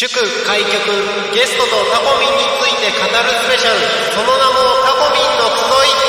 [0.00, 0.08] 祝
[0.46, 0.72] 開局
[1.34, 3.76] ゲストとタコミンについて語るスペシャル
[4.14, 6.00] その名もタコミンの集い。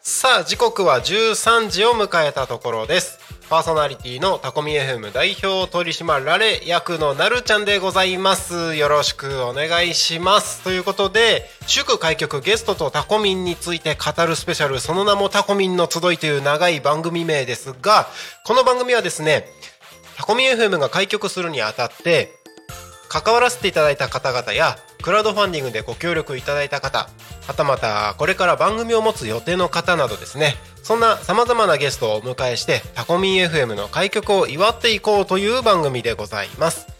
[0.00, 3.19] さあ時刻は13時を迎えたところです。
[3.50, 8.76] パーソナリティのタコミ FM 代表取締られ役のなるちゃんでございます。
[8.76, 10.62] よろしくお願いします。
[10.62, 14.78] ということで祝開局ゲストとタコミンについて語るスペシャル。
[14.78, 18.06] その名もタコミンの集いという長い番組名ですが
[18.46, 19.46] この番組はですね
[20.16, 22.39] タコミ FM が開局するにあたって
[23.10, 27.08] 関わらせていただいた方々やクラウドファンディングでご協力いただいた方
[27.48, 36.99] はたまたこれから番組を持つ予定の方などですねそんなさまざまなゲストをお迎えしてタコミン FM の開局を祝っていこうという番組でございます。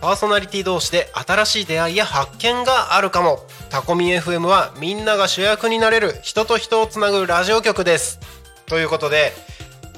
[0.00, 3.40] パーソナリティ同士で新しい出会いや発見があるかも。
[3.68, 8.20] タコミ FM はみんなが主役になれる人と人をつなぐラジオ局です。
[8.66, 9.32] ということで、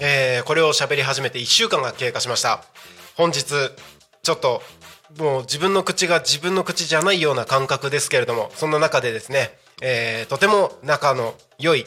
[0.00, 2.64] えー、これを喋り始めて1週間が経過しました。
[3.16, 3.44] 本日
[4.22, 4.62] ちょっと
[5.18, 9.50] もう自分の口が自分の口じゃないような感覚ですけれどもそんな中でですね、
[9.82, 11.84] えー、とても仲の良い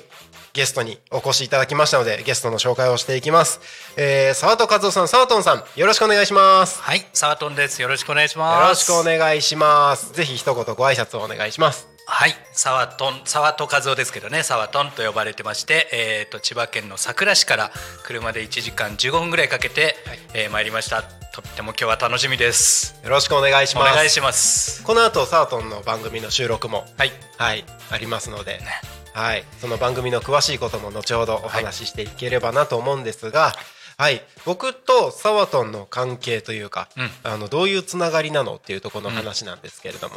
[0.54, 3.60] ゲストにお越しいただきましたのでゲストの紹介をしていきます、
[3.98, 6.80] えー、沢戸和夫さん沢戸さんよろしくお願いします。
[6.82, 7.82] はい沢戸です。
[7.82, 8.62] よろしくお願いします。
[8.62, 10.14] よろしくお願いします。
[10.14, 11.88] ぜひ一言ご挨拶をお願いします。
[12.06, 17.72] はい沢戸沢戸和夫ですけどね沢戸と呼ばれてまして、えーと、千葉県の佐倉市から
[18.04, 21.02] 車で1時間15分ぐらいかけて、はい、えー、参りました。
[21.02, 23.00] とっても今日は楽しみです。
[23.04, 23.92] よろしくお願いします。
[23.92, 24.84] お願いします。
[24.84, 33.54] この後サートンの番組の収録もはい、はい、ありますので、ねはい、その番組の詳しいことも後ほどお話ししていければなと思うんですが、
[33.98, 40.16] はい、僕とサワトンの関係というか、うん、あのどういうつながりなのっていうところの話なんですけれども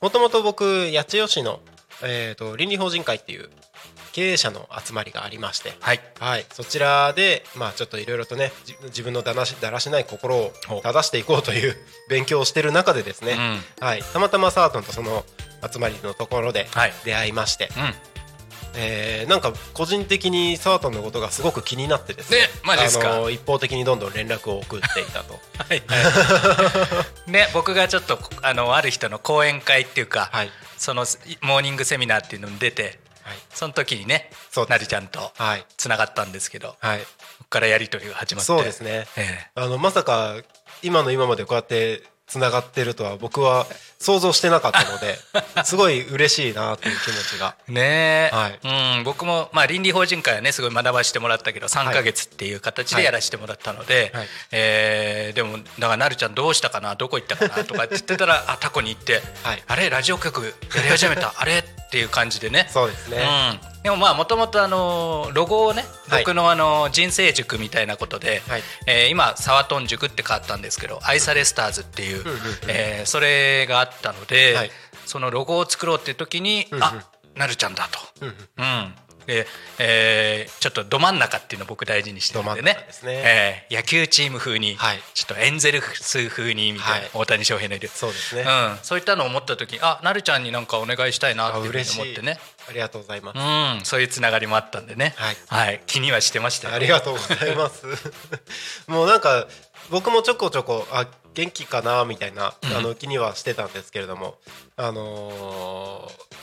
[0.00, 1.60] もともと僕八千代市の、
[2.04, 3.48] えーと、倫理法人会っていう
[4.12, 8.52] 経営者の集まりがありまして、はい、はい、そちらで、まあ、ちょっといろいろとね
[8.84, 10.52] 自分のだらしだらしない心を
[10.82, 11.76] 正していこうという
[12.08, 13.32] 勉強をしてる中でですね、
[13.80, 15.26] うん、はい、たまたまサワトンとその
[15.70, 16.68] 集まりのところで
[17.04, 18.15] 出会いまして、はいうん
[18.76, 23.16] えー、なんか個人的にサータンのことがすごく気になってですね、ね、マジですか。
[23.16, 25.34] あの一方的にどんどん連絡を送っていたと。
[25.58, 31.06] はい、は い、ね僕がちょっとあのある人の講演会っていうか、はい、その
[31.40, 34.30] モーニングセミナーっていうのに出て、はい、その時にね
[34.68, 35.32] なりちゃんと
[35.76, 37.06] つながったんですけど、はい、こ
[37.40, 38.46] こからやり取りが始まって。
[38.46, 40.36] そうですね、えー、あのまさか
[40.82, 43.66] 今の今までこうやってつながってるとは僕は
[43.98, 45.18] 想像してなかったので
[45.64, 47.54] すごい嬉しいなという気持ちが。
[47.68, 61.32] ねえ、はい、うん僕もまあ倫理法人会はねすごい学ばせてもらったけど3か月っていう形でやらせてもらったので、はいはい、えー、でもだからなるちゃんどうしたかなどこ行ったかなとかって言ってたら あタコに行って、はい、あれラジオ局やり始めた。
[61.36, 61.58] あれ？
[61.58, 62.68] っていう感じでね。
[62.72, 63.18] そうですね、
[63.62, 72.24] うんでもまあもともとあのロゴをね僕のあの人生塾みたいなことで、はい、えー、今サワトン塾って変わったんですけど愛されスターズっていう、
[72.66, 74.70] えー、それがあったので、はい、
[75.04, 78.26] そのロゴを作ろうっていう時に、あなるちゃんだと。
[78.58, 79.46] うんで、
[79.78, 82.76] えー、ちょっとど真ん中っていうのを僕大事にしてるんでね。
[83.02, 87.88] ね、えー、野球チーム風に、はい、ちょっとエンゼルス風にみたいな、はい、大谷翔平のいる。
[87.88, 92.38] そうですね、うん、そういったのを思った時にあなるちゃんになんかお願いしたいなっていうふうに思ってね。
[92.68, 97.86] ありがとうございます、うん、そういうつながりもあったんでね、はい、はい、気にはしてましたありがとうございます。
[98.88, 99.46] もうなんか
[99.90, 104.38] 僕もちょこちょこあ元気かなみたいなあの気にはしてたんですけれども、
[104.76, 106.36] あのー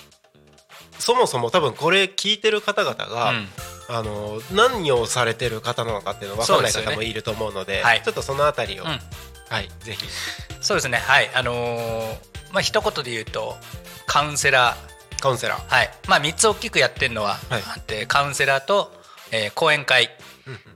[1.03, 3.47] そもそも多分これ聞いてる方々が、うん、
[3.89, 8.97] あの何をされてる方なのかっていうの分からない方もいると思うので、ねはい、ちょっとそのあたりを、うん、は
[9.59, 10.05] いぜひ。
[10.61, 10.99] そうですね。
[10.99, 11.29] はい。
[11.35, 12.15] あのー、
[12.53, 13.57] まあ一言で言うと
[14.07, 15.21] カウンセラー。
[15.21, 15.75] カウンセラー。
[15.75, 15.89] はい。
[16.07, 18.93] まあ3つ大きくやってるのは、はい、カウンセラーと、
[19.31, 20.09] えー、講演会。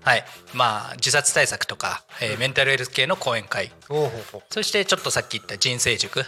[0.01, 0.25] はい。
[0.53, 3.71] まあ、自殺対策とか、えー、メンタルヘルス系の講演会。
[4.49, 6.19] そしてちょっとさっき言った人生塾。
[6.19, 6.25] うん、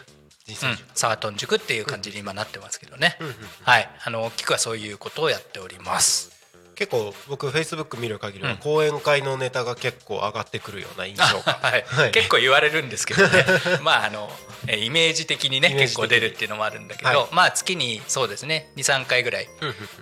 [0.55, 3.17] サートン塾っていう感じに今なってますけどね、
[3.63, 3.89] はい。
[4.03, 6.39] あの大きくはそういうことをやっております。
[6.79, 11.83] 結構僕フェイスブック見る限りは講演会のネタが結構上がってくるような印象が、 はい。
[11.85, 13.45] はい、結構言われるんですけどね。
[13.83, 14.31] まああの
[14.67, 19.49] イメージ的にね結構出るっていうのもあるんだけど、はい、まあ月にそうですね23回ぐらい、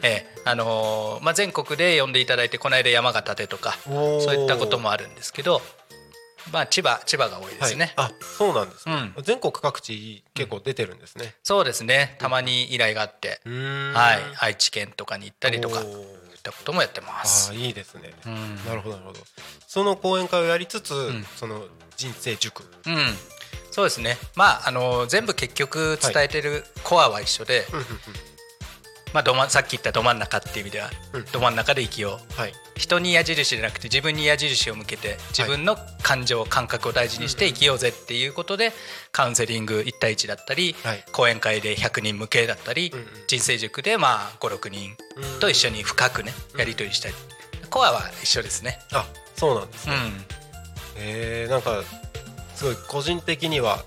[0.03, 5.61] えーあのー、まあ、全国で呼んでいただいてこの間山形でとかそういったこともあるんですけど
[6.51, 12.15] まあ千葉千葉が多いですね、はい、あそうなんですね、うん、全国各地結構出てるんですね、うん、そうですね。
[12.19, 14.19] たまに依頼があって、うん、はい。
[14.39, 15.83] 愛知県とかに行ったりとかっ
[16.47, 17.51] たこともやってます。
[17.51, 18.13] あいいですね、
[18.65, 19.19] なるほどなるほど。
[19.67, 20.93] その講演会をやりつつ、
[21.35, 21.65] その
[21.95, 22.63] 人生塾。
[22.85, 23.15] うん。
[23.71, 24.17] そうですね。
[24.35, 27.83] まああの全部結局伝えてるコアは一緒で、はい
[29.13, 38.71] まあ、どまさっき言ったど真ん中っていう意味では、うん、ど真ん中で生きよう、はい、人に矢印じゃなくて自分に矢印を向けて自分の感情、感覚を大事にして生きようぜっていうことで、
[39.11, 42.91] カウンセリング1対1だったり、はい、講演会で100人向けだったり、
[43.27, 44.95] 人生塾でまあ56人
[45.39, 47.15] と一緒に深くねやり取りしたり、
[47.69, 48.79] コアは一緒ですね。
[48.93, 50.23] あそうなんですね、うん、
[50.97, 51.83] えー、なんか
[52.55, 53.83] すごい個人的には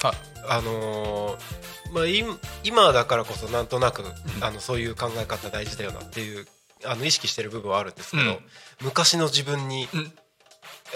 [0.49, 2.05] あのーまあ、
[2.65, 4.03] 今だからこそなんとなく、
[4.41, 6.47] あのそういう考え方大事だよなっていう
[6.85, 8.39] あの意識してる部分はあるんですけど、うん、
[8.83, 10.13] 昔の自分に、うん、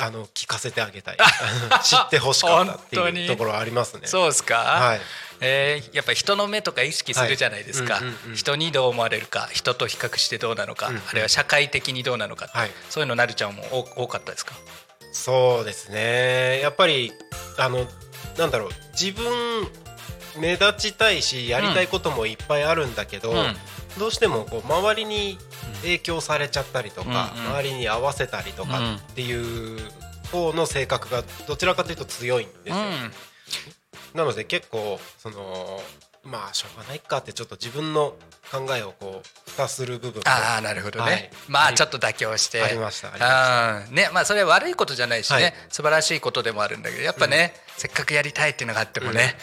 [0.00, 1.16] あの聞かせてあげたい。
[1.82, 4.06] 知ってほしかったっていうところはありますね。
[4.06, 5.00] そうですか、はい。
[5.40, 8.00] えー、やっぱ人の目とか意識するじゃないですか、
[8.34, 14.54] 人にどう思われるか人と比較してどうなのか、うんうん、あるいは社会的にどうなのか、はい、そういうのなるちゃんも多かったですか？
[15.12, 16.60] そうですね。
[16.60, 17.12] やっぱり
[17.58, 17.86] あの
[18.38, 19.68] なんだろう自分
[20.38, 23.54] 目立ちたいしやりたいこともいっぱいあるんだけど、うん、
[23.98, 25.38] どうしてもこう周りに
[25.82, 29.78] 影響されちゃったりとか、うん周りに合わせたりとかっていう
[30.32, 32.74] 方の性格がどちらかというと強いんですよ。
[34.14, 35.80] なので結構その
[36.24, 38.14] まあしょうがないかってちょっと自分の
[38.50, 42.62] 考えをこう蓋する部分ああなるほどね、はい、まあちょっと妥協して。
[42.62, 49.36] ありましたあねまあそれは悪いことじゃないしね、はい、素晴らしいことでもあるんだけどやっぱね、うん、せっかくやりたいっていうのがあってもね、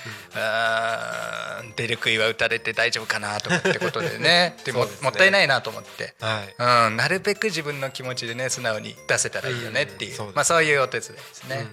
[1.61, 4.55] うん、出る杭は打たれて大丈夫かなとかってことでね。
[4.65, 6.87] でもね、もったいないなと思って、はい。
[6.87, 11.67] うん、なるべく自分の気持ちでね素直に出せたらいいよねっていううん、まあそういうお手伝いですね、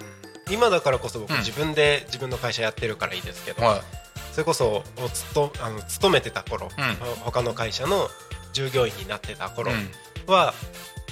[0.47, 4.83] うん、今だからこそ僕自分で自分の会社やってるからいいですけど、はいそれこそ
[5.13, 8.09] つとあの勤めてた頃、うん、他の会社の
[8.53, 9.71] 従業員になってた頃
[10.27, 10.55] は、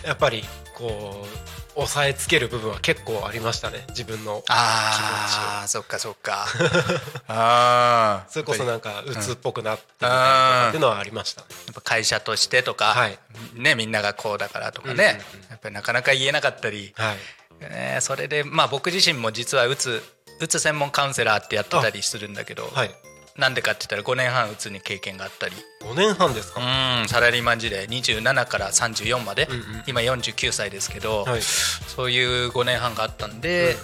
[0.04, 0.42] やっぱり
[0.74, 6.46] こう抑えつける部分は結構ありましたね自分の気持ちああそっかそっか。
[7.28, 13.18] ああそれこそなんか鬱っぽくなってみたっていうのはありました、ね、やっぱ会社としてとか、はい、
[13.54, 17.16] ねみんながこうだからとかね、うんうんうん、やっぱりなかなか言えなかったり、はい
[17.60, 20.02] ね、それでまあ僕自身も実はうつ
[20.40, 22.90] うつ専門カウンセラーってやってたりするんだけど、はい、
[23.36, 25.54] なんでかって言ったら5年半うつに経験があったり。
[25.82, 26.60] 5年半ですか？
[26.60, 33.76] うんサラリーマン時代27から34まで、うんうん、今49歳ですけど、はい、そういう5年半があったんで、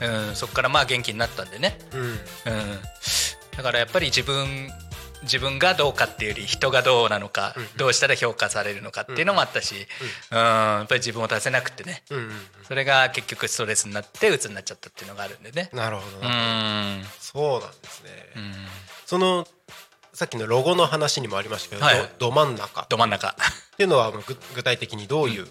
[0.00, 2.18] うん、うん、そこからまあ元気になったんでね、うん、うん、
[3.56, 4.70] だからやっぱり自分
[5.22, 9.74] 自分がどうかっていうより人がどうなのか、うん、どうしたら評価されるのかっていうのもあったし、
[10.30, 12.32] うん、うんやっぱり自分を出せなくてね、うんうんうん、
[12.64, 15.70] それが結局ストレスになって鬱になっちゃったっていうのがあるんでね。
[15.72, 17.04] なるほどうん。
[17.20, 18.52] そうなんですね、うん、
[19.06, 19.46] その
[20.12, 22.86] さっきのロゴの話にもありましたけど、はい、ど真ん中。
[22.88, 23.28] ど真ん中。
[23.28, 24.12] っていうのは
[24.54, 25.48] 具体的にどういう、うん、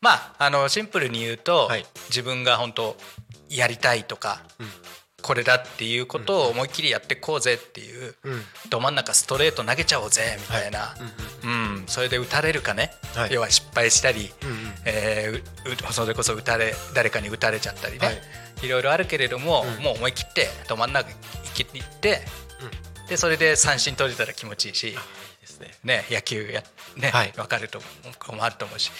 [0.00, 2.96] まああのシンプルに言うと、はい、自分が本当
[3.48, 4.42] やりたいとか、
[5.22, 8.14] これだっていうことを思いっきりやってこうぜっていう、
[8.68, 10.94] ど真ん中ストレート投げちゃおうぜみたいな、
[11.44, 12.92] うんそれで打たれるかね、
[13.30, 14.32] 要は失敗したり、
[14.84, 15.42] え
[15.92, 18.20] それこそ打たれ誰かに打たれちゃったりね、
[18.62, 21.16] い、ろいろあるけれども、もう思い切ってど真ん中行
[21.54, 22.22] きって
[23.08, 24.96] でそれで三振取れたら気持ちいいし。
[25.84, 26.62] ね、野球や、
[26.96, 27.78] ねはい、分かると
[28.32, 28.90] もあると思うし。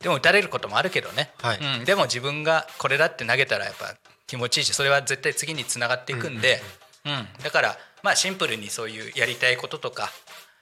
[0.00, 3.96] でも打たれることもあるけどね、はい、うん、でも自分がこれだって投げたらやっぱ
[4.28, 6.60] 気持ちいいしそれは絶対次につながっていくんで、
[7.04, 10.10] うん、うんだからまあシンプルにそういうやりたいこととか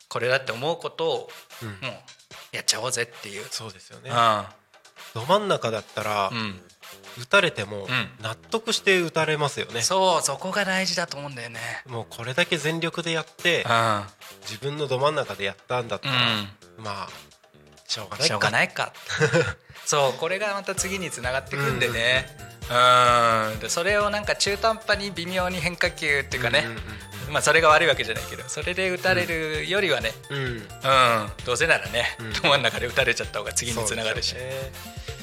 [0.08, 1.26] これだって思うことを、も
[1.88, 3.44] うやっちゃおうぜっていう。
[3.50, 4.10] そうですよね、
[5.14, 6.30] ど真ん中だったら、
[7.18, 7.88] 打たれても
[8.20, 11.60] 納得して打たれますよね、そうそこが大事だと思うんだよね。
[11.86, 13.66] もうこれだけ全力でやって、
[14.42, 16.14] 自分のど真ん中でやったんだったら、
[16.78, 17.08] まあ
[17.88, 18.26] しょうがないか。
[18.26, 18.92] しょうがないか。
[19.84, 22.55] そうこれがまた次につながっていくんでね、うん
[23.60, 26.64] でそれをなんか中途半端に微妙に変化球っていうかね、
[27.30, 30.62] まあそれが悪いわけじゃないけどそれで打たれるよりはね、うん、うん、
[31.44, 32.04] どうせならね、
[32.42, 34.34] ど真ん中で打たれちゃった方が次につながるし。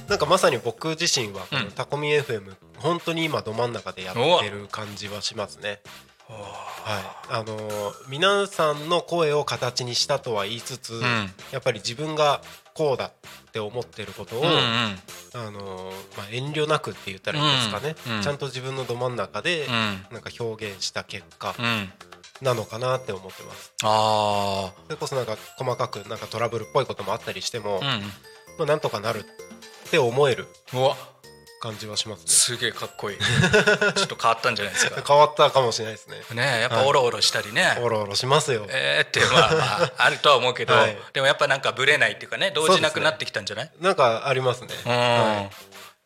[0.08, 5.80] なんかまさに僕自身はこのタコミ FM、うん、本当に今ど真ん中でやってる感じはしますね。
[6.28, 11.02] はい、あのー、皆さんの声を形にしたとは言いつつ、うん、
[11.52, 12.42] やっぱり自分が
[12.74, 13.12] こうだっ
[13.54, 19.68] て思ってることを、うんうん、あのまあ、遠慮なくって言ったらいいですかね、うんうん、ちゃんと自分のど真ん中で
[20.12, 21.56] なんか表現した結果
[22.42, 23.74] なのかなって思ってます。
[23.84, 27.90] あそれこそなんか細かくなんかトラブルっぽいこともあったりしても、うん、ま
[28.62, 30.48] あ、なんとかなるって思える
[31.64, 32.26] 感じはしますね。
[32.28, 33.18] すげえかっこいい。
[33.96, 35.02] ちょっと変わったんじゃないですか。
[35.08, 36.22] 変わったかもしれないですね。
[36.32, 38.66] ねやっぱおろおろしたりね、はい、おろおろしますよ。
[38.68, 44.76] えー、ってまあまああるとは思うけど、はい、でもやっぱなんかぶれないっていうかね動じなくなってきたんじゃない、ね、なんかありますね。
[44.86, 45.44] うん、はい。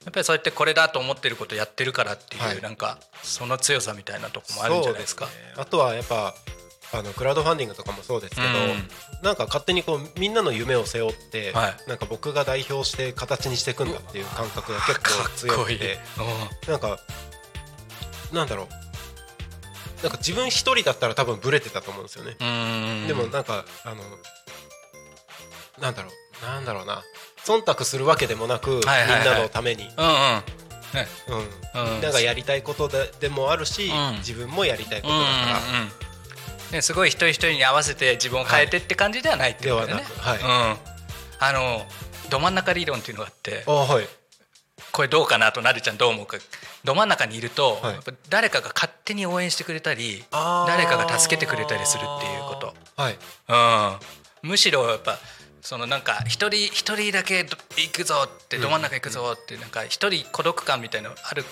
[0.05, 5.25] やっぱりそうやってこれだと思ってることやってるからっていう、はい、なんかその強さみたいなとこもあるんじゃないですか？
[5.25, 6.35] すね、あとはやっぱ
[6.93, 15.99] あのクラウドファンディングとかもそうですけど、うん、なんか勝手にこうみんなの夢を背負って、はい、なんか僕が代表して形にしていくんだっていう感覚が結構強くて
[16.67, 16.97] なんか
[18.31, 18.67] なんだろう。
[20.03, 22.35] なんか自分一人だったら多分ブレてたと思うんですよね。
[23.07, 24.03] でもなんかあの
[25.81, 26.45] なんだろう。
[26.45, 27.03] なんだろうな。
[27.43, 29.89] 忖度するわけでもなく、みんなのために、うん、
[31.93, 36.06] みんながやりたいことででもあるし、自分もやりたいことだから。
[36.71, 40.03] ね、すごい一人一人に合わせて自分を変えてって感じではないってことだよね。
[40.19, 40.77] はい、うん、
[41.39, 41.85] あの
[42.29, 44.07] ど真ん中理論っていうのがあってあ、はい、
[44.91, 46.37] これどうかなとなるちゃんどう思うか。
[46.83, 47.95] ど真ん中にいると、はい、
[48.29, 53.17] 誰かが勝手に応援してくれたり誰かが助けてくれたりするっていうこと、はい。
[54.43, 55.17] うん、むしろやっぱ
[55.61, 61.43] そのなんか一人一人だけ行くぞってど真ん中行くぞってなんか一人孤独感みたいなのある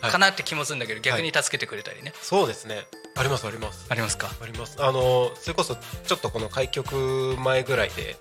[0.00, 2.86] かなって気もするんだけど、逆に助けてくれたりね、そうですね
[3.16, 3.86] ありますあります。
[3.88, 4.30] ありますか？
[4.42, 4.76] あります。
[4.82, 8.16] あのそれこそちょっとこの開局前ぐらいで、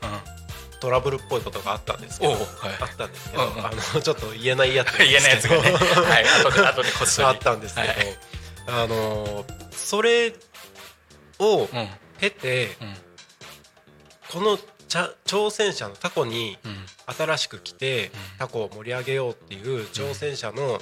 [0.80, 2.42] トラブルっぽいことがあったんですけど、はい、
[2.82, 7.28] あったんですけど、うんうん、あのちょっと言えないやつ 言えないやつがね、はい、後で後でこっそり。
[7.28, 8.18] あったんですけど、はい、
[8.68, 10.34] あのそれ
[11.40, 11.68] を
[12.20, 12.98] 経て、うん、
[14.30, 14.60] この
[15.26, 16.60] 挑戦者のタコに
[17.08, 20.80] 新しく来て、タコを盛り上げようっていう挑戦者の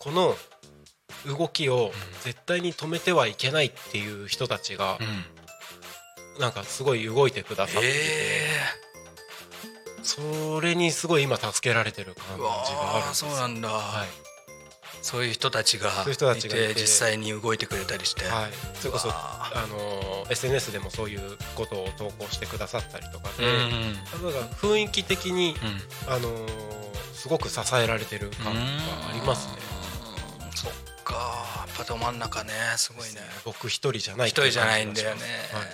[0.00, 0.36] この
[1.26, 4.98] 動きを絶対に止めてはいけないっていう人たちが、
[6.38, 7.94] なんかすごい動いてくださってて、
[10.02, 14.08] それにすごい今助けられてる感じがあるんですそうなんだ、はい、
[15.02, 21.20] そういう人たちがいて実際に動いてくれたりして、はい、それこそあの SNS でもそういう
[21.54, 25.54] ことを投稿してくださったりとかで、うんうん、雰囲気的に、
[26.06, 26.30] うん、あの
[27.12, 28.60] すごく支えられてる感が
[29.10, 29.78] ありますね。
[31.08, 31.14] か
[31.66, 33.20] やっぱど真ん中ねすごいね。
[33.44, 35.22] 僕一人じゃない一人じゃないんだよね、
[35.52, 35.64] はい、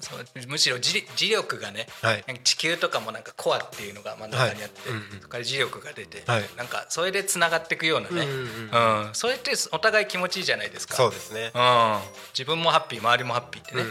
[0.00, 4.98] そうむしろ磁力がね、はい、地球とかもなんかコアっていうのが真ん中にあって、はい。
[4.98, 10.94] うんうん、そこから磁力が出て、はい、なんかそれでつながっていくようなね、うん、うん、それってお互い気持ちいいじゃないですか。
[10.94, 11.98] そうですね、うん、
[12.32, 13.82] 自分もハッピー周りもハッピーってね。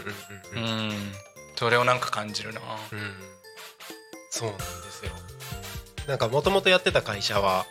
[0.54, 1.12] うん、
[1.56, 3.14] それをなんか感じるな、うん、
[4.30, 5.12] そうなんですよ。
[6.06, 7.66] なんかもともとやってた会社は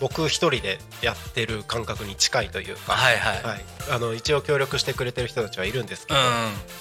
[0.00, 3.42] 僕一人でやってる感覚に近いというか、はいはい。
[3.42, 6.24] はい、あの一応協力してくれてる人たちはいるんですけど、うん、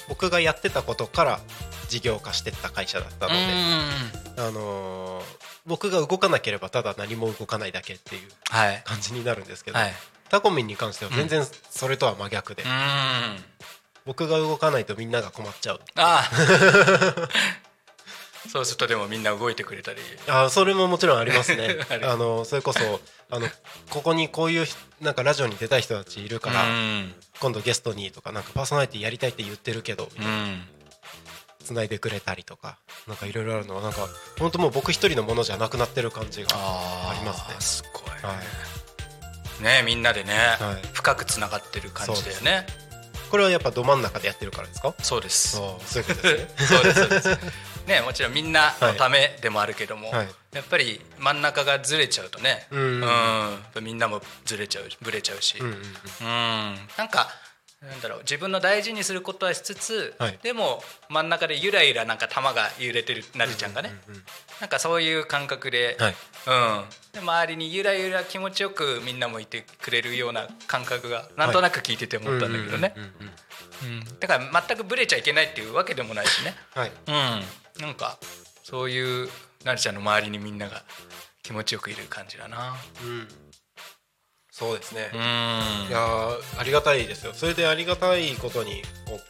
[0.10, 1.39] 僕がやってたことから
[1.88, 3.38] 事業化してった会社だったので、
[4.38, 5.24] あのー、
[5.65, 8.22] 僕が動かなければただ何も動かないだけっていう
[8.84, 9.93] 感じになるんですけど、はい、
[10.29, 12.69] タコミンに関しては全然それとは真逆で、うん、
[14.05, 16.29] 僕が動かないとみんなが困っちゃうあ
[18.47, 19.99] そうするとでもみんな動いてくれたり。
[20.27, 21.77] あそれももちろんありますね。
[22.03, 22.99] あのそれこそ
[23.29, 23.47] あの
[23.89, 24.67] ここにこういう
[25.01, 26.65] なんかラジオに出たい人たちいるから、
[27.39, 30.57] 今度ゲストにとかなんかパーソナリティやりたいって言ってるけどみたいな、
[31.63, 34.07] つないでくれたりとかなんかいろいろあるのはなんか
[34.39, 37.55] 本当もう僕一人のものじゃなくなってる感じがありますね。
[37.59, 38.39] すごい、は
[39.59, 42.67] い、ねみんなでね、はい、深くつながってる感じだよね。
[43.31, 44.93] これはやっぱど真ん中でやってるからですか？
[45.01, 45.57] そうです。
[45.57, 46.67] そういうことですね。
[46.67, 47.29] そうですそうです
[47.88, 55.75] ねもちろんみんなのためでもあるけども、はい、やっぱり真ん中がずれちゃうとね、うん、うん、みんなもずれちゃうぶれちゃうし、うん、うん、
[56.98, 57.27] なんか
[57.82, 64.24] なんだろう自分の大事にすることはしつつ、はい、でも真ん中でゆらゆらなんか球が揺れてるなるちゃんがね、うんうんうん、
[64.60, 66.15] なんかそういう感覚で,、はい。
[66.48, 66.51] う
[66.82, 72.96] ん、で周りにゆらゆら気持ちよくみんなもいてくれるような感覚がなんとなく聞いてて思ったんだけどね。
[74.20, 76.92] だから全くブレちゃいけないっていうわけでもないしね、はい。
[77.08, 77.44] うん、
[77.79, 78.17] なんか
[78.63, 79.29] そういう
[79.63, 80.84] なるちゃんの周りにみんなが
[81.44, 82.75] 気持ちよくいる感じだな。
[83.03, 83.27] うん。
[84.50, 85.10] そうですね。
[85.13, 87.34] いやありがたいですよ。
[87.34, 88.84] それでありがたいことに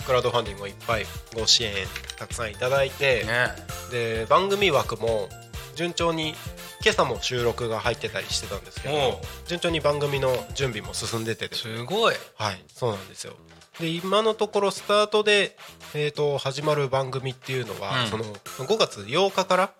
[0.05, 1.73] クラウドファンディングをいっぱいご支援
[2.19, 3.47] たくさんいただいて、ね、
[3.89, 5.27] で番組枠も
[5.75, 6.29] 順調に
[6.81, 12.15] 今朝も収録が入ってたりしてたんですけど順調に番組の準備も進んでてすごい。
[12.35, 13.33] はいそうなんですよ。
[13.79, 15.57] で今のところスタートで、
[15.93, 19.73] えーと、始まる番組っていうのは、うん、その5月8日から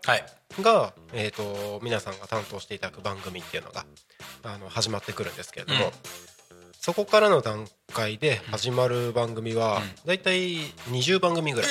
[0.62, 3.86] が、はい、えーと、皆さんが担当していただく番組っていうのが
[4.44, 5.92] あの始まってくるんですけれども、うん、
[6.86, 10.58] そこからの段階で始まる番組は大体
[10.92, 11.70] 20番組ぐらい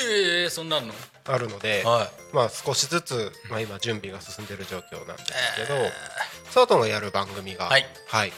[1.27, 1.85] あるので、
[2.33, 5.79] まあ、少しずつ、まあ、今準備が進んでる状況なんですけど、
[6.51, 6.67] サー。
[6.67, 8.33] トンがやる番組が、はい、はい、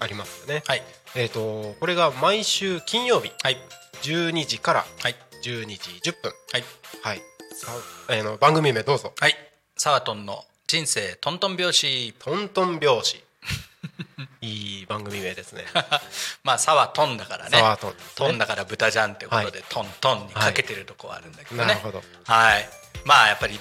[0.00, 0.62] ありますよね。
[0.66, 0.82] はい、
[1.14, 3.56] えっ、ー、とこれが毎週金曜日、はい、
[4.02, 4.84] 12時から
[5.42, 6.64] 12時10分、はい、
[7.04, 7.22] はい、
[7.54, 7.72] さ
[8.10, 9.14] えー、の番組名どうぞ。
[9.18, 9.34] はい、
[9.78, 12.12] サートンの人生トントン拍子。
[12.18, 13.27] トントン拍子。
[14.40, 15.64] いい番組名ですね。
[16.42, 17.58] まあ「さ」は「トン」だからね。
[17.80, 22.02] トン、ね、トンだから豚じゃんってことで、はい、トントンにかけてるとこはあるんだけどね、なるほど。
[22.24, 22.68] はい。
[23.04, 23.58] まあやっぱり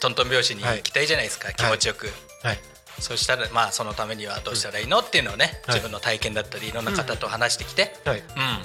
[0.00, 2.58] トントン拍子に行きたいじゃないですか、はい、気持ちよく、はい、
[2.98, 8.14] そしたらまあそのためにはどうしたらいいのっていうのをね、自分の体験だったりいろんな方と話してきて、うん、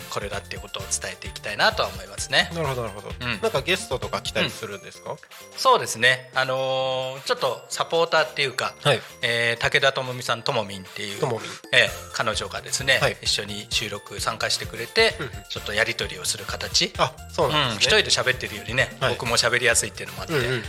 [0.10, 2.50] これだっていうことを伝えていきたいなとは思いますね。
[2.54, 3.10] なるほどなるほど。
[3.10, 5.16] うん、なんかゲストとか来たりするんですか？
[5.58, 6.30] そうですね。
[6.34, 11.18] あのー、ちょっとサポーターっていうか、はい、えー、武田智美さんともみんっていう、
[11.74, 15.14] えー、彼女がですね、はい、一緒に収録参加してくれて、
[15.50, 16.94] ちょっとやり取りをする形。
[16.98, 20.64] あ、そうなんで一人で喋ってるよりね、はい、僕も喋りやすいっていうのもあって、うん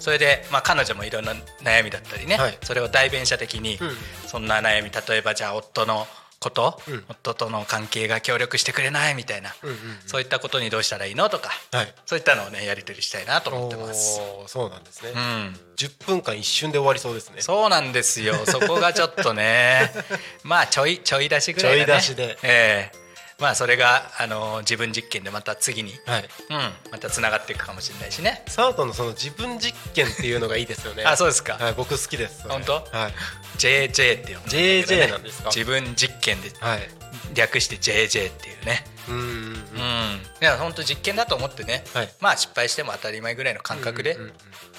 [0.00, 3.90] それで、まあ、彼女もいろんな悩みだったりね、はい、それを代弁者的に、うん、
[4.26, 6.06] そんな悩み例えばじゃあ夫の
[6.40, 14.20] こと、うん、夫との関係が協力してくれないみたいな、うんうんうん、そういったことにどうしたらいいのとか、はい、そういったのをねやり取りしたいなと思ってます。
[14.46, 15.18] そうなんですね、うん、
[15.76, 17.42] 10分間一瞬で終わりそうですね。
[17.42, 18.34] そうなんですよ。
[18.46, 19.92] そこがちょっとね
[20.42, 22.02] まあちょいちょい出しぐらいだね。
[22.02, 22.38] ちょい出しで。
[22.42, 22.96] ええ。
[22.96, 22.99] ー
[23.40, 26.28] まあそれがあの自分実験でまた次に、はい。
[26.50, 28.42] うん、またつながっていくかもしれないしね。
[28.48, 31.04] サードのその自分実験っていうのがいいですよね。
[31.08, 32.46] あそうですか、はい、僕好きです。
[32.48, 33.14] 本当、はい、
[33.58, 33.88] JJ
[34.22, 35.48] って呼んで、ね、JJ なんですか？
[35.50, 36.88] 自分実験で、はい、
[37.34, 38.84] 略して JJ っていうね。
[39.08, 39.22] うんうん、
[40.40, 44.34] いや本当実験だと思ってね、はい、まあ失敗しても当たり前ぐらいの感覚で、うんうんうん、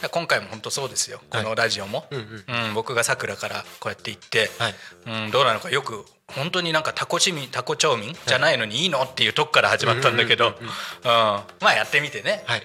[0.09, 1.19] 今回も本当そうですよ。
[1.29, 2.67] このラジオも、はい、うん。
[2.67, 4.75] うん、僕がさくらからこうやって行って、はい、
[5.25, 10.55] うん、どうなのかよく本当になんかタコチミタコ町民じゃないのにいいのっていうとこから始まったんだけど。
[11.03, 12.61] まあやってみてね、はい、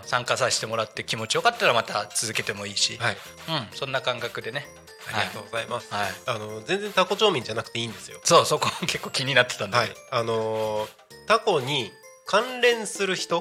[0.00, 3.16] うん、参加させてもらって気持ちよかったらまた続けてもいいし、はい、
[3.48, 4.66] うん、そんな感覚でね
[5.08, 5.92] ありがとうございます。
[5.92, 8.20] はい、あの全然タコ町民じゃなくていいんですよ。
[8.24, 10.90] そうそこ 結構気になってたんだはい、あのー、
[11.26, 11.92] タコに
[12.26, 13.40] 関連する人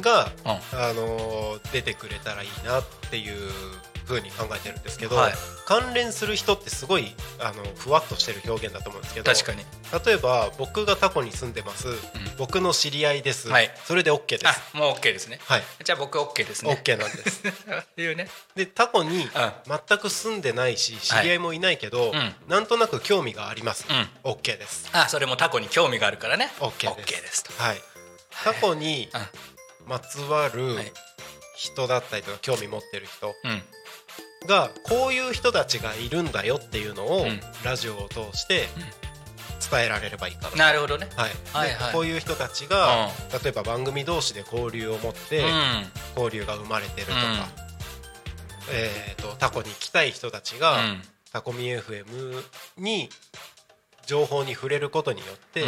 [0.00, 3.50] が、うん、あのー、出てくれたらいいなっていう
[4.06, 5.32] ふうに考えてるんですけど、はい、
[5.66, 9.64] 関連する人ってすごいあのふわっとしてる表現だと思うんですけど確かに。
[10.04, 11.96] 例えば僕がタコに住んでます、うん、
[12.38, 14.76] 僕の知り合いです、はい、それで OK です。
[14.76, 16.80] もう OK ですね、はい、じゃあ僕 OK ですね。
[16.82, 17.42] OK なんです。
[18.00, 18.28] いうね。
[18.54, 19.28] でタコに
[19.66, 24.88] 全く住んでないし知り合いもいないけど、はい、なんとなく興味があります、うん、OK です。
[24.92, 26.52] あそれもタコに興味があるからね。
[26.60, 27.10] OK です。
[27.10, 27.52] OK ですと。
[27.62, 27.82] はい。
[28.44, 29.08] タコに
[29.86, 30.76] まつわる
[31.56, 33.62] 人だったりとか興味持ってる人、うん
[34.46, 37.26] がこういう人たちがいるんだよっていうのを、
[37.64, 38.66] ラジオを通して
[39.70, 40.56] 伝えられればいいかな。
[40.56, 41.30] なるほどね、はい。
[41.52, 45.44] はいはい、こういう人たちが、うん、例えば番組同士で交流を持って、
[46.16, 47.26] 交流が生まれてるとか、うん、
[48.72, 52.42] えーと、タコに来たい人たちが、うん、タコミ FM
[52.78, 53.08] に
[54.06, 55.64] 情報に触れることによって、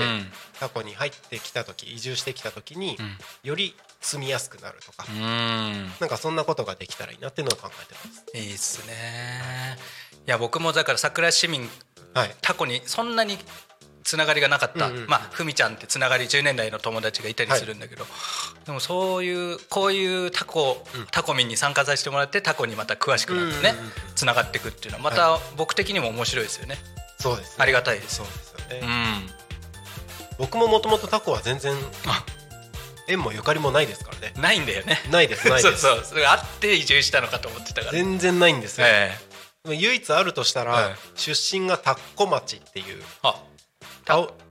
[0.61, 2.97] タコに入ってきた時移住してきた時に、
[3.43, 5.07] より住みやすくなるとか。
[5.13, 8.39] なんかそんなことができたらいいなっていうのを考えてます。
[8.39, 9.79] いいっすね。
[10.27, 11.69] いや僕もだから桜市民、
[12.15, 13.39] はい、タコにそんなに
[14.05, 18.09] つながりがなかった、うんうん、まあふみちゃんってつながり10年来の友達がいたりするんだけど、は
[18.63, 23.75] い、でもそういうこういうタコ、うん、タコミンに参加させてもらってタコにまた詳しくなってね
[24.15, 26.77] つながっていくっていうのはまた僕的にも面白いですよね。
[27.19, 29.31] そうです、ね、ありがたいですそうですよね、うん、
[30.39, 31.75] 僕ももともとタコは全然
[33.09, 34.35] 縁もゆかりもないですからね。
[34.37, 34.99] ないんだよね。
[35.11, 35.81] ないですないです。
[35.81, 36.05] そうそう。
[36.05, 37.93] それがあって移住したのかと思ってたから。
[37.93, 43.03] 全然ないんですよ、えー、唯一あるとしたら、はい、出身が田子町っていう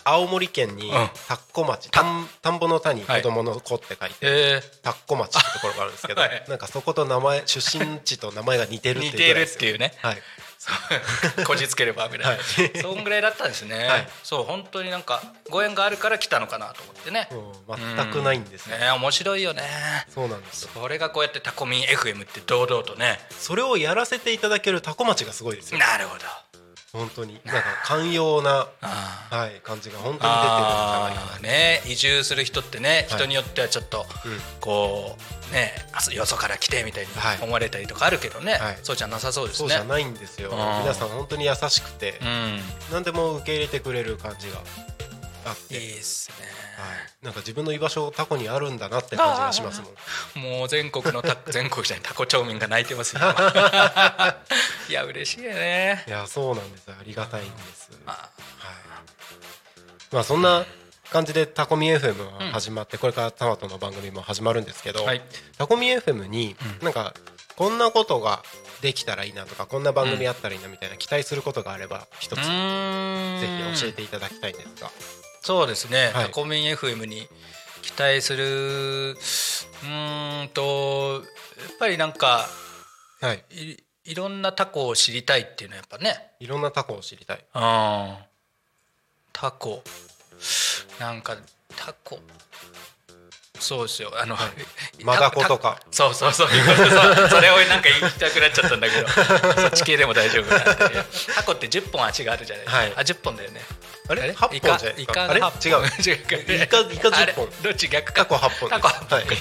[0.04, 0.91] 青森県に
[1.28, 10.17] 田子町、田ん田んぼの田に子供の子って書いて、田子町ってところがあるんですけど、 はい、なんかそこと名前出身地と名前が似てるっていう似てるっていうね、はい、
[11.46, 17.30] こじつければぐらい、はい、そんぐらいだったんですね、はい、そう本当になんかご縁があるから来たのかなと思ってね。
[17.98, 19.63] 全くないんですね、ね、面白いよね。
[20.10, 23.20] そうなんですそれがこうやってタコミン FM って堂々とね。
[23.32, 25.80] それをやらせていただけるタコ町がすごいですよ。
[25.80, 26.24] なるほど
[26.97, 27.39] 本当に。
[27.45, 30.33] なんか寛容な、はい、感じが本当に
[31.13, 34.05] 出てるね移住する人ってね人によってはちょっと、
[34.60, 35.15] こ
[35.51, 35.73] うね
[36.13, 37.10] よそから来てみたいに
[37.41, 39.69] 思われたりとかあるけどね、はい、そうじゃなさそうですね。
[39.69, 40.49] そうじゃないんですよ。
[40.51, 42.60] 皆さん本当に優しくて、うん、
[42.91, 44.57] 何でも受け入れてくれる感じが
[45.45, 45.76] あって。
[45.76, 46.36] いいっすね、
[46.78, 49.89] はい、なんか自分の居場所タコにあるんだなって感じがしますも
[50.41, 50.60] ん。
[50.60, 53.21] もう全国のタ 全国じゃないタコ町民が泣いてますよ。
[54.89, 56.04] いや嬉しいよね。
[56.08, 58.15] いやそうなんですありがたいんです、はい、
[60.12, 60.65] まあそんな
[61.10, 65.06] 感じでタコミ FM は始まって、これからタワトの番組も始まるんですけど、
[65.58, 67.13] タコミ FM になんか
[67.56, 68.43] こんなことが
[68.82, 74.91] できたらいいなとかこんな番組あったらいいなみたいな期待することがあれば一つぜひ教えていただきたいんですが
[75.47, 77.25] そうですね、はい、タコミン FM に
[77.81, 79.15] 期待する
[79.81, 82.45] うんとやっぱりなんか、
[83.21, 86.31] はい、いいろんなタコを知りたいっていうのはやっぱね。
[86.41, 87.45] いろんなタコを知りたい。
[87.53, 88.25] あ
[89.31, 89.83] タコ。
[90.99, 91.38] なんか
[91.77, 92.19] タコ。
[93.57, 94.12] そうですよ。
[94.21, 94.47] あの、は
[94.99, 95.79] い、 マダコとか。
[95.91, 96.49] そうそうそう。
[97.29, 99.07] それをなんか言いたくなっちゃったんだけど。
[99.07, 100.60] そっち系でも大丈夫
[101.36, 103.62] タコって10本足があるじゃないですか、はい、あ10本だよね
[104.10, 104.34] あれ？
[104.34, 105.24] 八本じゃないですか？
[105.30, 105.39] あれ？
[105.39, 105.50] 違う。
[106.06, 106.63] 違う。
[106.63, 107.88] イカイカ10本どっち？
[107.89, 108.13] 逆？
[108.13, 109.28] かタコ8本タコ8本、はい、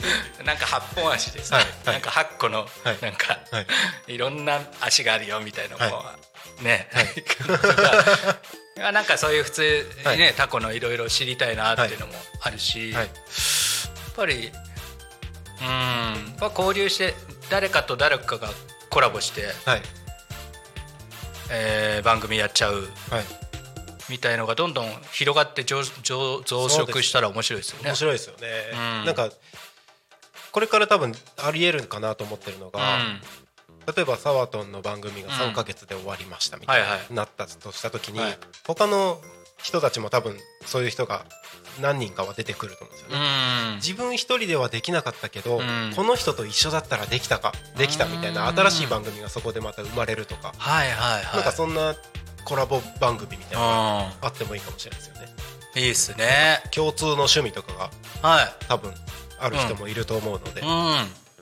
[0.44, 6.14] なんか8本足でさ、はい、なんか8個の、はい、なんか、はい、いろんな足があるよみたいなのも、は
[6.60, 6.88] い、ね、
[8.76, 13.08] はい、なんかそういう普通にね、タコのいろいろ知りたいなっていうのもあるし、やっ
[14.16, 14.52] ぱり
[15.60, 17.14] うん交流して
[17.50, 18.48] 誰かと誰かが
[18.88, 19.48] コラボして、
[22.02, 22.74] 番組やっちゃう、
[23.10, 23.24] はい
[24.10, 27.90] みたいのがどんどん広がって増増増殖したら面白いですよね。
[27.90, 29.30] 面白いですよね、うん、なんか
[30.52, 33.20] これから多分ありえるかなと思ってるのが、うん、
[33.94, 38.28] 例えばサワトンの番組が3か月で終わりましたみたいになったとした時に、はい。
[38.30, 39.20] はい、他の
[39.62, 41.24] 人たちも多分そういう人が
[41.80, 43.76] 何人かは出てくると思うんですよね。
[43.76, 45.60] 自分一人ではできなかったけど、
[45.94, 51.94] この人と一緒だったらできたかできたみたいな新しい番組がそこでまた生まれるとか、はいはいはい、なんかそんな
[52.44, 55.20] コラボ番組みたいなのがあってもいいかもしれないですよね。
[55.76, 56.62] いいっすね。
[56.72, 57.72] 共通の趣味とか
[58.22, 58.92] が、はい、多分
[59.38, 60.62] ある人もいると思うので。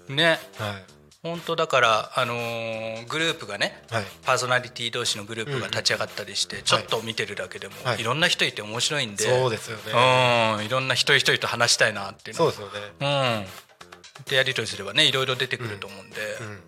[0.08, 0.38] うん、ね。
[0.58, 0.98] はい。
[1.22, 16.60] 本当だから、あのー、グループがね、はい、パーソナリティ同士のグループが立ち上がったりして、ちょっと見てるだけでも、はい、いろんな人いて面白いんで、そうですよね、うん、いろんな一人一人と話したいなっていうそうですよね、うん、でやり取りすればねいろいろ出てくると思うんで、うんうん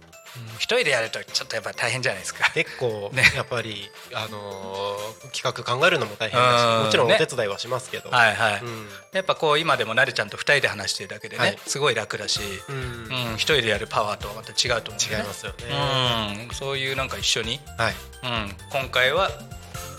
[0.56, 2.50] 一人でやるとちょっとやっぱり大変じゃないですか。
[2.52, 3.76] 結構やっぱり、ね、
[4.14, 17.94] あのー、企画考えるのも大変だしもちろんお手伝いはしますけど、ね、はいはい、うん、やっぱこう今でもなるちゃんと二人で話してるだけでね、はい、すごい楽だし一、うん、人でやるパワーとはまた違うと思う、ね、違いますよね、うん、そういうなんか一緒に、はい。
[18.22, 19.30] うん、今回は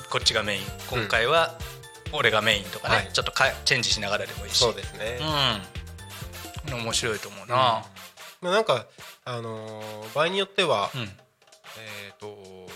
[0.09, 0.61] こっちがメイン。
[0.89, 1.57] 今回は
[2.11, 4.57] 俺がメインとかね、はい、ちょっとかチェンジしながらでもいいし。
[4.59, 5.19] そうですね、
[6.67, 7.85] うん、面白いと思うな、
[8.41, 8.85] まあ、なんか
[9.25, 12.67] あのー、場合によっては、うん、えっ、ー、と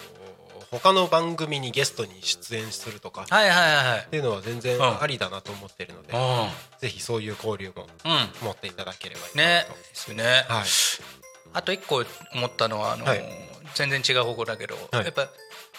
[0.71, 3.25] 他の番組にゲストに出演するとかっ
[4.09, 7.87] ていうのは全然ありだなと思ってるので、うん、ぜひそういう交流も
[8.43, 10.65] 持っていただければいいなと、ねですね、はい、
[11.53, 13.23] あと一個思ったのはあのーはい、
[13.75, 15.29] 全然違う方向だけど、はい、やっぱ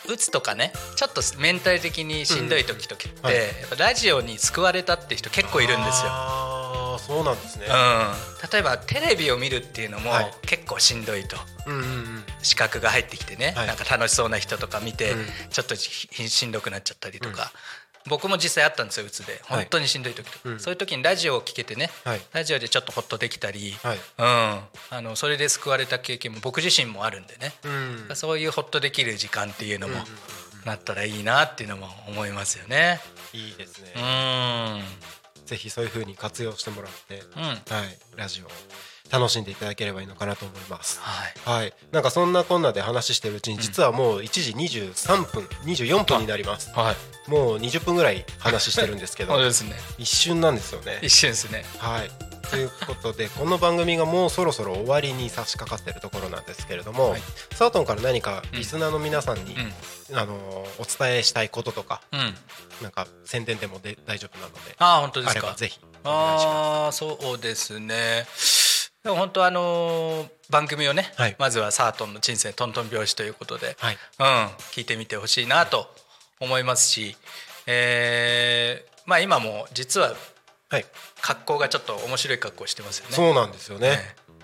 [0.08, 6.10] 打つとかねちょっとメンタル的にしんどい時とかって、うん、やっぱラジオに救われたって人結構いるんですよ。
[6.10, 6.55] あ
[6.98, 10.10] そうなんですね、うん、例えばテレビを見るっていうのも
[10.42, 15.14] 結構しんどいと、うんうんうん、視覚が入ってきてね、はい、なんか楽しそうな人とか見て、
[15.50, 17.50] ちょっとしんどくなっちゃったりとか、
[18.08, 19.40] 僕も実際あったんですようつで。
[19.44, 24.60] 本当にしんどい時とか、はいそういう時にラジオを聞けてね、はい、ラジオでちょっとほっとできたり、はい、うん、
[24.96, 27.52] あのそれで救われた経験も僕自身もあるんでね、
[28.08, 29.94] うん、そういうほっとできる時間っていうのも
[30.64, 33.00] なったらいいなっていうのも思いますよね。
[33.32, 33.92] いいですね。
[33.96, 34.82] うん
[35.46, 37.60] ぜひそういうふうに活用してもらって、うん、はい、
[38.16, 38.46] ラジオ
[39.10, 41.00] 楽しんでいただければいいのかなと思います。
[41.00, 46.70] はい、はい、なんかそんなこんなで話してるうちに実はもう1時23分24分になります。
[46.70, 50.98] はい、もう20分ぐらい話してるんですけど、 ですね、一瞬なんですよね。
[51.02, 51.64] 一瞬ですね。
[51.78, 52.10] はい。
[52.50, 57.20] ということでこの番組がもうそろそろ終わりに差し掛かっているところなんですけれども、はい、
[57.54, 59.56] サートンから何かリスナーの皆さんに、
[60.10, 60.34] うん、あの
[60.78, 62.34] お伝えしたいこととか、うん、
[62.82, 65.54] なんか宣伝でもで大丈夫なのであ本当ですか。
[65.56, 68.26] ぜひああそうですね
[69.06, 74.26] でも本当あのー、番組をね、はい、まずはサートンの人生トントン拍子ということで、はい、うん、
[74.72, 75.86] 聞いてみてほしいなと
[76.40, 77.16] 思いますし、
[77.68, 80.12] えー、まあ今も実は
[81.22, 83.12] 格好がちょっと面白い格好してますよね。
[83.14, 83.90] そうなんですよね。
[83.90, 83.96] ね。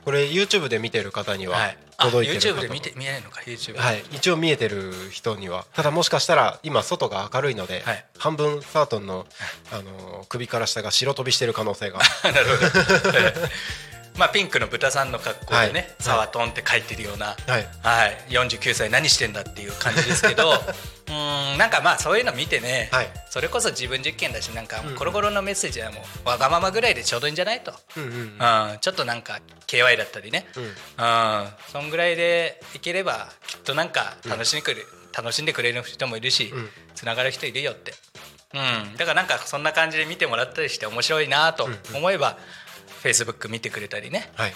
[0.05, 1.57] これ YouTube で見てる方には
[1.99, 4.05] 届いてるはい、YouTube で見て見えないのか YouTube はい。
[4.13, 5.67] 一応見えてる人には。
[5.75, 9.27] ただもしかしたら今外が明るいので、はい、半分サートンの
[9.73, 11.99] あの首から下が白飛びしてる可能性が。
[12.23, 13.49] なるほど
[14.19, 17.67] まあ、ピンクの豚さんの格好でね「サワトン」って書いてるような、はい。
[17.83, 20.53] はい、49歳何してんだっていう感じですけど
[21.09, 21.13] う
[21.55, 28.11] んなんかまあそういうの見てね、はい、それこそ自分実験だしなんかコロコロのメッセージはもうわがままぐらいでちょうどいいんじゃないと、うんうん
[28.71, 37.95] うん、ちょっとなんか KY だったりね、うん、そんぐらいでいければきっとなんか楽しんでくれ、うん、楽しんでくれる人もいるし、うん、つながる人いるよって。
[38.55, 42.37] うん、だからなんかそんな感じで見てもらったりして面白いなと思えば、
[43.03, 44.51] フェイスブック見てくれたりね、はい。
[44.51, 44.55] う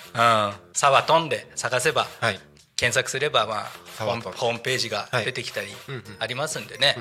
[0.55, 2.41] ん、サワトンで探せば、はい。
[2.77, 3.65] 検索すれば、まあ、
[3.99, 5.69] ホームページが出てきたり
[6.19, 6.95] ありますんでね、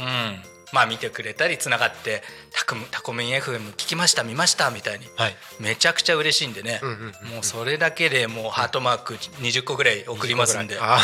[0.00, 5.36] うんまあ見てくれたりつながってタコタコミン FM 聞きました見ましたみたいに、はい。
[5.60, 10.98] めちゃくちゃ嬉しいんでね、んうんうんもうそれだけでもうハートマーク20個ぐらい送りますんで、いあ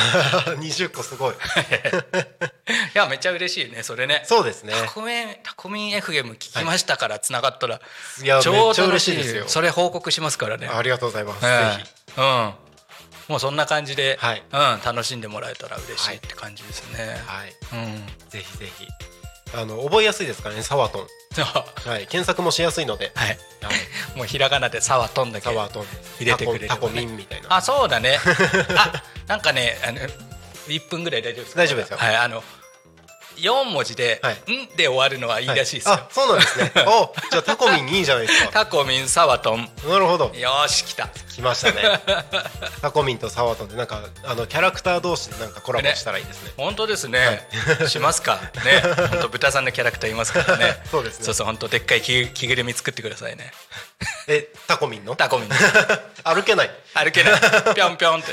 [0.46, 1.34] ー 20個すごい。
[2.94, 4.22] やめっちゃ嬉しいねそれね。
[4.26, 4.72] そうですね。
[4.72, 7.80] タコミンタコミン FM 聞きましたからつながったら、
[8.22, 8.26] い。
[8.26, 9.44] や超めっちゃ嬉楽しいですよ。
[9.48, 10.68] それ報告しますからね。
[10.68, 11.90] ありがとうございます、えぜひ。
[12.18, 12.54] えうん。
[13.28, 14.42] もうそんな感じで、はい。
[14.52, 17.56] うん、楽しんでもらえたら嬉しいって感じですね、はい。
[17.72, 18.06] うん。
[18.30, 18.86] ぜひぜひ
[19.56, 21.06] あの覚えやすいですからねサワトン。
[21.88, 23.12] はい検索もしやすいので。
[23.14, 23.28] はい。
[23.28, 23.38] はい。
[24.16, 25.86] もうひらがなで「さ」は「とん」だけサワトン。
[26.20, 26.76] 入れてくれればね。
[26.76, 27.56] タコタコミンみたいな。
[27.56, 28.18] あそうだね。
[28.76, 30.00] あなんかねあの
[30.68, 31.62] 1分ぐらい大丈夫ですか？
[31.62, 31.96] 大丈夫ですよ。
[31.98, 32.42] はいあの
[33.36, 36.72] 4文字では「ん」で終わるのはいいらしいですよ、あそうなんですね。
[36.86, 38.50] おじゃあタコミンいいじゃないですか。
[38.52, 39.70] タコミンサワトン。
[39.86, 40.32] なるほど。
[40.34, 41.08] よーし来た。
[41.34, 42.00] 来ましたね。
[42.80, 46.52] タコミンとサワトンでなんかあのキャラクター同士でなんかコラボしたらいいですね。
[46.56, 47.48] 本当ですね、
[47.88, 48.40] しますか。
[48.64, 48.80] ね。
[49.10, 50.78] 本当豚さんのキャラクターいますからね。
[50.90, 51.24] そうですね。
[51.24, 53.52] そうそう本当でっかい着着ぐるみ作ってくださいね。
[54.28, 55.14] えタコミンの？
[55.14, 55.50] タコミン。
[56.24, 56.70] 歩けない。
[56.94, 57.40] 歩けない。
[57.74, 58.32] ぴょんぴょんって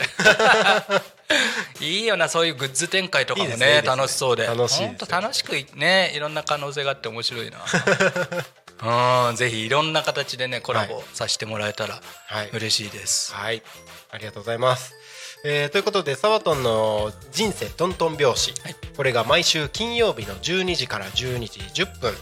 [1.80, 3.82] いいよなそういうグッズ展開とかもねねね。
[3.82, 4.46] 楽しそうで。
[4.46, 4.88] 楽しいですよ。
[4.88, 7.60] 本当楽しくねいろんな可能性があって面白いな。
[9.30, 12.50] うんぜひいろんな形でねコラボさせてもらえたらはい。
[12.52, 13.64] 嬉しいです、はい。
[14.12, 14.94] ありがとうございます、
[15.46, 18.76] えーということでサワトンの人生トントン拍子、はい。
[18.96, 22.18] これが毎週金曜日の12時から12時10分、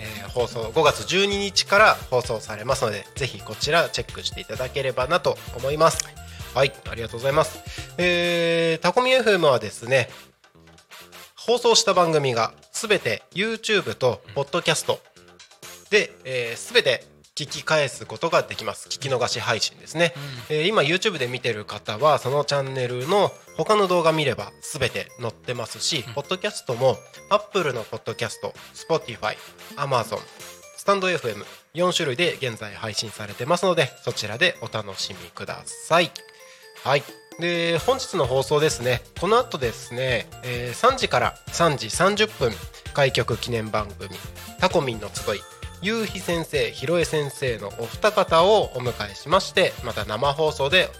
[0.00, 6.04] えー放送5月12日から放送されますのでぜひこちらチェックしていただければなと思います。
[6.04, 7.58] はいありがとうございます。
[7.98, 10.08] えータコミ FM はですね
[11.36, 14.98] 放送した番組がすべて YouTube と Podcast
[15.90, 18.88] で、えー、全て聞き返すことができます。
[18.88, 20.12] 聞き逃し配信ですね、
[20.48, 26.96] えー今 YouTube で見てる方はそのチャンネルの他の動画見れば全て載ってますし、ポッドキャストも
[27.30, 29.36] Apple のポッドキャスト Spotify、
[29.76, 30.18] Amazon
[30.76, 36.10] スタンド FM4 種類で現在配信されてますのでそちらでお楽しみください
[36.84, 37.02] はい。
[37.38, 39.02] で本日の放送ですね。
[39.20, 42.52] この後ですね、えー3時から3時30分
[42.94, 44.10] 開局記念番組
[44.58, 45.40] 「タコミンの集い」
[45.80, 50.90] ゆうひ先生ひろえ先生のお二方をお迎えしましてまた生放送で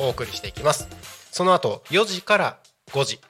[0.00, 0.88] お送りしていきます。
[1.30, 2.58] その後4時から
[2.92, 3.20] 5時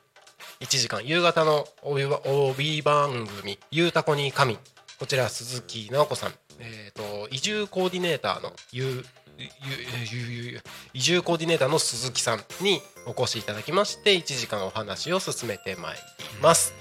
[0.60, 4.58] 1時間夕方の帯番組「ゆうたこに神」
[4.98, 9.04] こちら鈴木直子さん、えー、と移住コーディネーターのゆう
[10.94, 16.74] 移住コーディネーターの鈴木さんにお越しいただきまして1時間お話を進めてまいります。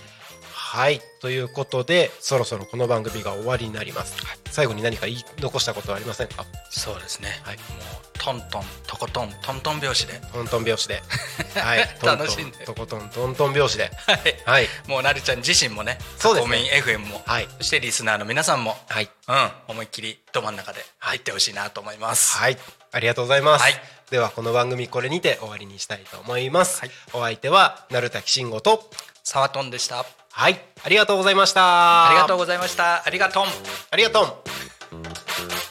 [0.53, 4.44] はいということでそろそろこの番組が終わりになります。
[4.55, 6.45] 最後に何か言い残したことはありませんか？
[6.69, 7.57] そうですね、はい。
[7.57, 10.21] もうトントンとことんトントン拍子で。
[10.31, 11.03] トントン拍子で。
[11.59, 12.65] はい、楽しんで。
[12.65, 13.91] とことんトントン拍子で。
[14.07, 14.43] はい。
[14.45, 14.69] はい。
[14.87, 16.55] もうなるちゃん自身もねそうですね。
[16.57, 17.49] タコミン FM も、はい。
[17.57, 19.09] そしてリスナーの皆さんも、はい。
[19.27, 22.57] うん、思いっきりど真ん中で入ってほしいなと思います、はい。
[22.93, 23.61] ありがとうございます。
[23.61, 23.73] はい。
[24.09, 26.79] ではこの番組これにて終わりにしたいと思います。
[26.79, 26.91] はい。
[27.11, 28.89] お相手は鳴滝慎吾と。
[29.25, 30.05] サワトンでした
[30.37, 32.09] はい、ありがとうございました。
[32.09, 33.05] ありがとうございました。
[33.05, 33.43] ありがとう。
[33.89, 35.64] ありがとう。